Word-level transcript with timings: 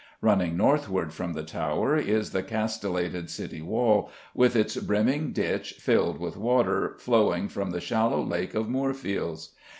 Running 0.19 0.57
northward 0.57 1.13
from 1.13 1.33
the 1.33 1.43
Tower 1.43 1.95
is 1.95 2.31
the 2.31 2.41
castellated 2.41 3.29
city 3.29 3.61
wall, 3.61 4.09
with 4.33 4.55
its 4.55 4.75
brimming 4.77 5.31
ditch 5.31 5.73
filled 5.77 6.17
with 6.19 6.37
water 6.37 6.95
flowing 6.97 7.47
from 7.47 7.69
the 7.69 7.79
shallow 7.81 8.23
lake 8.23 8.55
of 8.55 8.67
Moorfields. 8.67 9.49